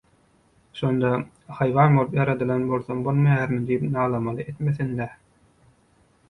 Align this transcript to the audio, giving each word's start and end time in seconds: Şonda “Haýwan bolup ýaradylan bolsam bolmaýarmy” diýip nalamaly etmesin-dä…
Şonda 0.77 1.09
“Haýwan 1.59 1.97
bolup 1.97 2.15
ýaradylan 2.19 2.63
bolsam 2.71 3.03
bolmaýarmy” 3.09 3.61
diýip 3.69 3.85
nalamaly 3.97 4.49
etmesin-dä… 4.55 5.09